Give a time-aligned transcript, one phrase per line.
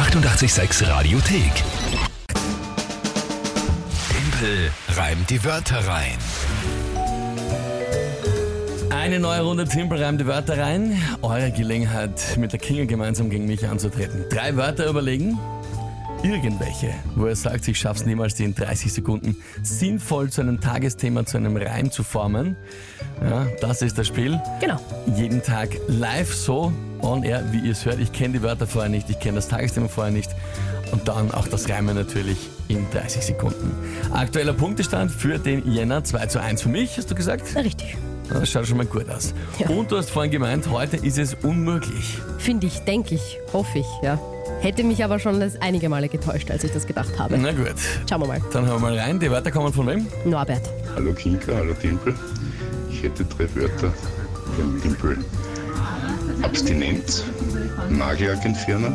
[0.00, 1.52] 886 Radiothek.
[4.08, 6.16] Tempel reimt die Wörter rein.
[8.88, 10.96] Eine neue Runde Timpel reimt die Wörter rein.
[11.20, 14.24] Eure Gelegenheit, mit der Kinga gemeinsam gegen mich anzutreten.
[14.30, 15.38] Drei Wörter überlegen.
[16.22, 21.26] Irgendwelche, wo ihr sagt, ich schaff's niemals, die in 30 Sekunden sinnvoll zu einem Tagesthema,
[21.26, 22.56] zu einem Reim zu formen.
[23.22, 24.40] Ja, das ist das Spiel.
[24.60, 24.80] Genau.
[25.14, 26.72] Jeden Tag live so
[27.02, 27.98] on air, wie ihr es hört.
[28.00, 30.30] Ich kenne die Wörter vorher nicht, ich kenne das Tagesthema vorher nicht.
[30.92, 33.72] Und dann auch das Reimen natürlich in 30 Sekunden.
[34.12, 37.54] Aktueller Punktestand für den Jänner 2 zu 1 für mich, hast du gesagt?
[37.56, 37.96] Richtig.
[38.28, 39.34] Das schaut schon mal gut aus.
[39.58, 39.68] Ja.
[39.70, 42.16] Und du hast vorhin gemeint, heute ist es unmöglich.
[42.38, 44.18] Finde ich, denke ich, hoffe ich, ja.
[44.60, 47.38] Hätte mich aber schon das einige Male getäuscht, als ich das gedacht habe.
[47.38, 47.74] Na gut,
[48.08, 48.40] Schauen wir mal.
[48.52, 49.18] dann hören wir mal rein.
[49.18, 50.06] Die Wörter kommen von wem?
[50.24, 50.62] Norbert.
[50.94, 52.14] Hallo Kinka, hallo Timpel.
[52.90, 53.92] Ich hätte drei Wörter
[54.54, 55.18] für den Timpel.
[56.42, 57.24] Abstinenz,
[57.90, 58.94] Nagellackentferner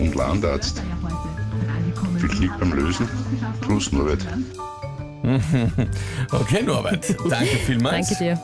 [0.00, 0.82] und Landarzt.
[2.18, 3.08] Viel Glück beim Lösen.
[3.60, 4.26] Plus Norbert.
[6.30, 7.14] Okay, Norbert.
[7.28, 8.08] Danke vielmals.
[8.08, 8.40] Danke dir.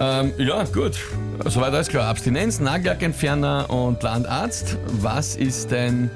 [0.00, 0.98] Ähm, ja, gut.
[1.44, 2.08] Soweit alles klar.
[2.08, 4.78] Abstinenz, Nagellackentferner und Landarzt.
[4.86, 6.10] Was ist denn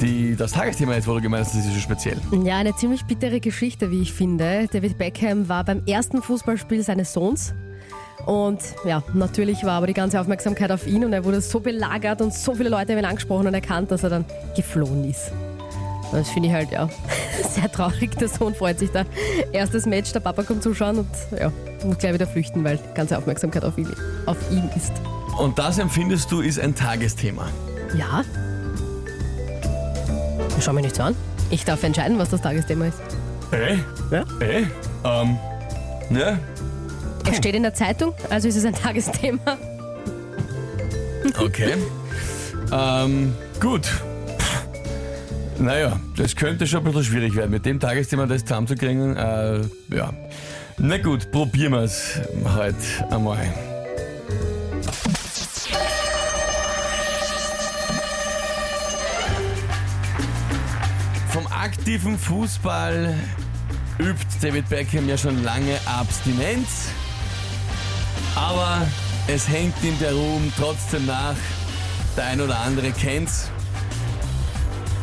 [0.00, 2.18] die, das Tagesthema jetzt, wo du gemeint hast, das ist so speziell?
[2.44, 4.68] Ja, eine ziemlich bittere Geschichte, wie ich finde.
[4.72, 7.54] David Beckham war beim ersten Fußballspiel seines Sohns.
[8.26, 12.20] Und ja, natürlich war aber die ganze Aufmerksamkeit auf ihn und er wurde so belagert
[12.20, 15.32] und so viele Leute haben ihn angesprochen und erkannt, dass er dann geflohen ist.
[16.12, 16.88] Das finde ich halt, ja,
[17.48, 18.16] sehr traurig.
[18.18, 19.04] Der Sohn freut sich da.
[19.52, 21.52] Erstes Match, der Papa kommt zuschauen und ja,
[21.84, 23.88] muss gleich wieder flüchten, weil die ganze Aufmerksamkeit auf ihn,
[24.26, 24.92] auf ihn ist.
[25.38, 27.46] Und das empfindest du, ist ein Tagesthema.
[27.96, 28.22] Ja.
[30.60, 31.16] Schau mich nicht so an.
[31.50, 32.98] Ich darf entscheiden, was das Tagesthema ist.
[33.52, 33.76] Äh?
[34.10, 34.24] Ja?
[34.40, 34.66] Äh?
[35.04, 35.38] Ähm,
[36.10, 36.38] ne?
[37.28, 39.58] Es steht in der Zeitung, also ist es ein Tagesthema.
[41.38, 41.74] Okay.
[42.72, 43.88] ähm, gut.
[45.58, 49.16] Naja, das könnte schon ein bisschen schwierig werden, mit dem Tagesthema das zusammenzukriegen.
[49.16, 49.60] Äh,
[49.94, 50.12] ja.
[50.78, 52.76] Na gut, probieren wir es halt
[53.10, 53.46] einmal.
[61.28, 63.14] Vom aktiven Fußball
[63.98, 66.88] übt David Beckham ja schon lange Abstinenz.
[68.34, 68.86] Aber
[69.26, 71.36] es hängt ihm der Ruhm trotzdem nach.
[72.16, 73.50] Der ein oder andere kennt's.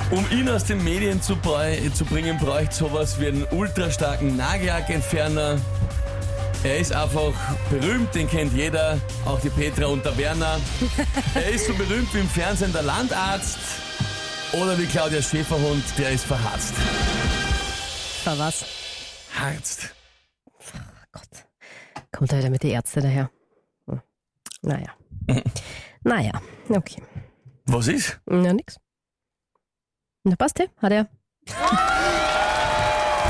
[0.10, 1.36] Um ihn aus den Medien zu,
[1.94, 5.60] zu bringen, bräuchte sowas wie einen ultrastarken Nagellackentferner.
[6.64, 7.34] Er ist einfach
[7.70, 10.60] berühmt, den kennt jeder, auch die Petra und der Werner.
[11.36, 13.60] Er ist so berühmt wie im Fernsehen der Landarzt
[14.54, 16.74] oder wie Claudia Schäferhund, der ist verharzt.
[18.26, 18.66] War was?
[19.38, 19.90] Harzt.
[22.18, 23.30] Kommt er wieder mit den Ärzten daher?
[23.86, 24.02] Hm.
[24.64, 24.90] Naja.
[26.04, 26.32] naja,
[26.68, 27.04] okay.
[27.68, 28.20] Was ist?
[28.26, 28.80] Na, nix.
[30.24, 30.68] Na, passt, hey?
[30.82, 31.08] Hat er.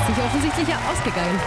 [0.08, 1.38] Sich offensichtlich ja ausgegangen.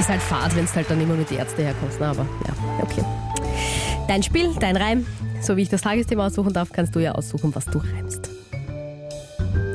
[0.00, 2.82] Ist halt fad, wenn es halt dann immer mit den Ärzten herkommst, na, aber ja,
[2.82, 3.04] okay.
[4.08, 5.06] Dein Spiel, dein Reim,
[5.40, 8.28] so wie ich das Tagesthema aussuchen darf, kannst du ja aussuchen, was du reimst.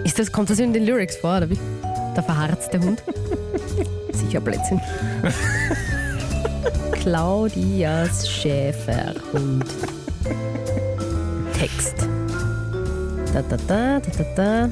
[0.04, 1.58] Ist das, kommt das in den Lyrics vor, oder wie?
[2.16, 3.04] Der verharzte Hund?
[4.14, 4.82] Sicher Blödsinn.
[6.92, 9.66] Claudias Schäferhund.
[11.58, 11.96] Text.
[13.34, 14.70] Da, da, da, da, da, da.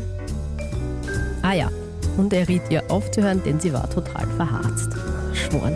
[1.41, 1.69] Ah ja.
[2.17, 4.91] Und er riet ihr aufzuhören, denn sie war total verharzt.
[5.33, 5.75] Schworen.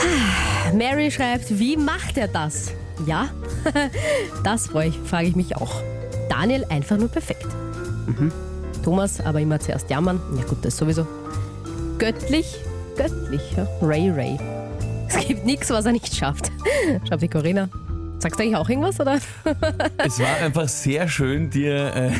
[0.00, 2.72] Ah, Mary schreibt, wie macht er das?
[3.06, 3.28] Ja,
[4.44, 5.80] das frage ich, frage ich mich auch.
[6.28, 7.46] Daniel einfach nur perfekt.
[8.06, 8.32] Mhm.
[8.88, 10.18] Thomas aber immer zuerst jammern.
[10.38, 11.06] Ja gut, das sowieso.
[11.98, 12.56] Göttlich,
[12.96, 13.42] göttlich.
[13.54, 13.68] Ja.
[13.82, 14.38] Ray Ray.
[15.10, 16.50] Es gibt nichts, was er nicht schafft.
[17.06, 17.68] Schreibt die Corinna.
[18.18, 19.18] Sagst du eigentlich auch irgendwas, oder?
[19.98, 22.10] Es war einfach sehr schön, dir äh,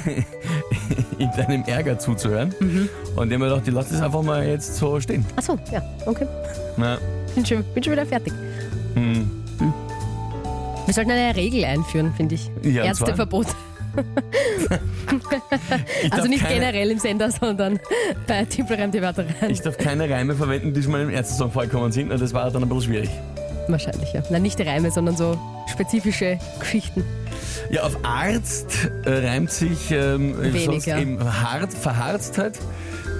[1.18, 2.54] in deinem Ärger zuzuhören.
[3.16, 5.24] Und ich hab mir gedacht, ich lass das einfach mal jetzt so stehen.
[5.36, 6.26] Achso, ja, okay.
[6.76, 6.98] Na,
[7.34, 8.34] Bin schon, bin schon wieder fertig.
[8.92, 9.30] hm.
[10.84, 12.50] Wir sollten eine Regel einführen, finde ich.
[12.62, 12.84] Ja?
[12.84, 13.46] Ärzteverbot.
[16.10, 17.78] Also nicht keine, generell im Sender, sondern
[18.26, 19.50] bei Tippelreim die Wörter rein.
[19.50, 22.12] Ich darf keine Reime verwenden, die schon mal im Ärztesong vorgekommen sind.
[22.12, 23.10] Und das war dann ein bisschen schwierig.
[23.68, 24.22] Wahrscheinlich, ja.
[24.30, 25.38] Nein, nicht Reime, sondern so
[25.70, 27.04] spezifische Geschichten.
[27.70, 30.98] Ja, auf Arzt äh, reimt sich ähm, Wenig, sonst ja.
[30.98, 32.58] eben hart, verharzt halt.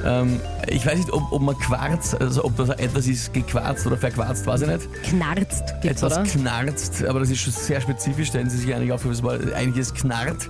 [0.07, 3.97] Ähm, ich weiß nicht, ob, ob man Quarz, also ob das etwas ist, gequarzt oder
[3.97, 5.03] verquarzt, weiß ich nicht.
[5.03, 6.23] Knarzt gibt's, etwas oder?
[6.25, 9.95] knarzt, aber das ist schon sehr spezifisch, stellen Sie sich eigentlich auf, war- eigentlich ist
[9.97, 10.49] knarrt.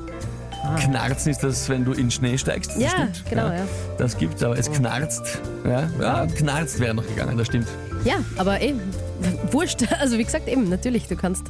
[0.77, 2.71] Knarzen ist das, wenn du in Schnee steigst.
[2.71, 2.81] das Ah.
[2.81, 3.25] Ja, stimmt.
[3.31, 3.63] genau, ja.
[3.99, 5.39] Das gibt aber es knarzt.
[5.65, 7.69] Ja, ja knarzt wäre noch gegangen, das stimmt.
[8.05, 8.81] Ja, aber eben,
[9.51, 9.85] wurscht.
[10.01, 11.45] Also wie gesagt, eben, natürlich, du kannst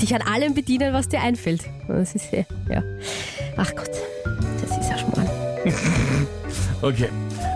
[0.00, 1.62] dich an allem bedienen, was dir einfällt.
[1.86, 2.82] Das ist ja, ja.
[3.56, 3.90] Ach Gott,
[4.60, 5.28] das ist ja Schmarrn.
[6.82, 7.08] Okay.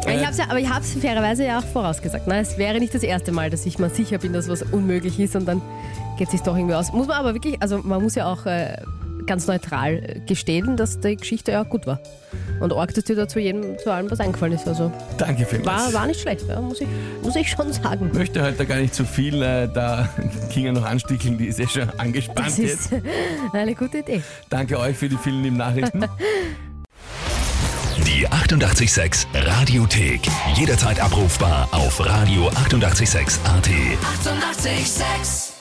[0.03, 2.29] Ich Äh, hab's ja, aber ich habe es fairerweise ja auch vorausgesagt.
[2.29, 2.39] Ne?
[2.39, 5.35] Es wäre nicht das erste Mal, dass ich mal sicher bin, dass was unmöglich ist
[5.35, 5.61] und dann
[6.17, 6.93] geht es sich doch irgendwie aus.
[6.93, 8.77] Muss man aber wirklich, also man muss ja auch äh,
[9.27, 12.01] ganz neutral äh, gestehen, dass die Geschichte ja gut war.
[12.61, 14.67] Und arg, dass dir da zu jedem, zu allem was eingefallen ist.
[14.67, 15.93] Also danke vielmals.
[15.93, 16.89] war, war nicht schlecht, ja, muss, ich,
[17.23, 18.11] muss ich schon sagen.
[18.13, 20.09] möchte heute gar nicht zu viel, äh, da
[20.51, 22.93] Kinga noch ansticheln, die ist eh schon angespannt Das jetzt.
[22.93, 23.03] ist
[23.53, 24.23] eine gute Idee.
[24.49, 26.05] Danke euch für die vielen lieben Nachrichten.
[28.07, 30.21] Die 886 Radiothek.
[30.55, 32.67] Jederzeit abrufbar auf radio886.at.
[32.67, 33.41] 886!
[33.45, 35.56] 886